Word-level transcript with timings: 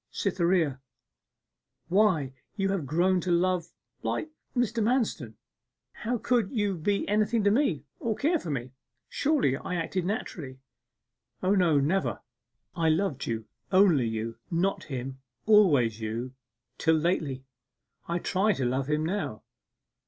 'Cytherea! 0.09 0.81
Why, 1.87 2.33
you 2.55 2.69
had 2.69 2.87
grown 2.87 3.21
to 3.21 3.29
love 3.31 3.71
like 4.01 4.31
Mr. 4.57 4.81
Manston, 4.83 5.25
and 5.27 5.35
how 5.93 6.17
could 6.17 6.49
you 6.49 6.75
be 6.75 7.07
anything 7.07 7.43
to 7.43 7.51
me 7.51 7.83
or 7.99 8.15
care 8.15 8.39
for 8.39 8.49
me? 8.49 8.71
Surely 9.09 9.55
I 9.55 9.75
acted 9.75 10.03
naturally?' 10.05 10.57
'O 11.43 11.53
no 11.53 11.79
never! 11.79 12.19
I 12.75 12.89
loved 12.89 13.27
you 13.27 13.45
only 13.71 14.07
you 14.07 14.37
not 14.49 14.85
him 14.85 15.19
always 15.45 15.99
you! 16.01 16.33
till 16.79 16.95
lately.... 16.95 17.45
I 18.07 18.17
try 18.17 18.53
to 18.53 18.65
love 18.65 18.87
him 18.89 19.05
now. 19.05 19.43